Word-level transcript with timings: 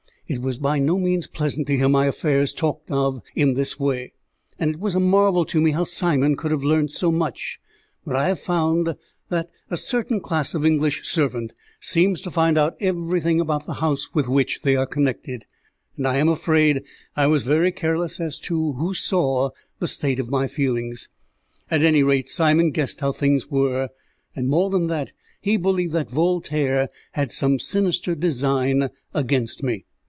It 0.33 0.41
was 0.41 0.57
by 0.59 0.79
no 0.79 0.97
means 0.97 1.27
pleasant 1.27 1.67
to 1.67 1.75
hear 1.75 1.89
my 1.89 2.05
affairs 2.05 2.53
talked 2.53 2.89
of 2.89 3.21
in 3.35 3.55
this 3.55 3.77
way, 3.77 4.13
and 4.57 4.73
it 4.75 4.79
was 4.79 4.95
a 4.95 4.99
marvel 5.01 5.43
to 5.43 5.59
me 5.59 5.71
how 5.71 5.83
Simon 5.83 6.37
could 6.37 6.51
have 6.51 6.63
learnt 6.63 6.91
so 6.91 7.11
much, 7.11 7.59
but 8.05 8.15
I 8.15 8.29
have 8.29 8.39
found 8.39 8.95
that 9.27 9.49
a 9.69 9.75
certain 9.75 10.21
class 10.21 10.53
of 10.55 10.65
English 10.65 11.05
servant 11.05 11.51
seems 11.81 12.21
to 12.21 12.31
find 12.31 12.57
out 12.57 12.77
everything 12.79 13.41
about 13.41 13.65
the 13.65 13.73
house 13.83 14.07
with 14.13 14.29
which 14.29 14.61
they 14.61 14.77
are 14.77 14.85
connected, 14.85 15.43
and 15.97 16.07
I 16.07 16.15
am 16.15 16.29
afraid 16.29 16.83
I 17.17 17.27
was 17.27 17.43
very 17.43 17.73
careless 17.73 18.21
as 18.21 18.39
to 18.39 18.71
who 18.71 18.93
saw 18.93 19.49
the 19.79 19.87
state 19.89 20.17
of 20.21 20.29
my 20.31 20.47
feelings. 20.47 21.09
At 21.69 21.81
any 21.81 22.03
rate, 22.03 22.29
Simon 22.29 22.71
guessed 22.71 23.01
how 23.01 23.11
things 23.11 23.51
were, 23.51 23.89
and, 24.33 24.47
more 24.47 24.69
than 24.69 24.87
that, 24.87 25.11
he 25.41 25.57
believed 25.57 25.91
that 25.91 26.09
Voltaire 26.09 26.87
had 27.11 27.33
some 27.33 27.59
sinister 27.59 28.15
design 28.15 28.91
against 29.13 29.61
me. 29.61 29.83